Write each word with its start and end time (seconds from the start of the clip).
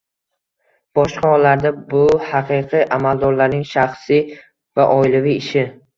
Boshqa 0.99 1.33
hollarda, 1.33 1.71
bu 1.91 2.01
haqiqiy 2.29 2.85
amaldorlarning 2.97 3.65
shaxsiy 3.73 4.25
va 4.81 4.87
oilaviy 4.99 5.39
ishi 5.45 5.69